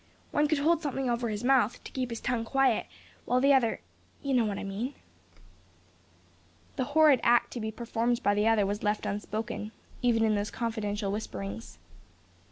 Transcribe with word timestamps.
One 0.31 0.47
could 0.47 0.57
hold 0.57 0.81
something 0.81 1.11
over 1.11 1.29
his 1.29 1.43
mouth, 1.43 1.83
to 1.83 1.91
keep 1.91 2.09
his 2.09 2.19
tongue 2.19 2.43
quiet; 2.43 2.87
while 3.25 3.39
the 3.39 3.53
other 3.53 3.81
You 4.23 4.33
know 4.33 4.45
what 4.45 4.57
I 4.57 4.63
mean?" 4.63 4.95
The 6.75 6.85
horrid 6.97 7.19
act 7.21 7.51
to 7.51 7.59
be 7.59 7.69
performed 7.71 8.23
by 8.23 8.33
the 8.33 8.47
other 8.47 8.65
was 8.65 8.81
left 8.81 9.05
unspoken, 9.05 9.71
even 10.01 10.23
in 10.23 10.33
those 10.33 10.49
confidential 10.49 11.11
whisperings. 11.11 11.77